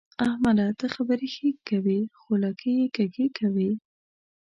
[0.25, 0.67] احمده!
[0.79, 3.71] ته خبرې ښې کوې خو لکۍ يې کږې کوي.